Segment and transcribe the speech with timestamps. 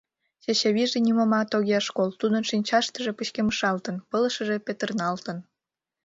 [0.43, 5.37] Чачавийже нимомат огеш кол, тудын шинчаштыже пычкемышалтын, пылышыже петырналтын.